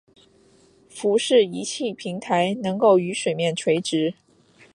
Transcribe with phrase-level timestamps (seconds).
[0.89, 4.15] 浮式仪器平台能够与水面垂直。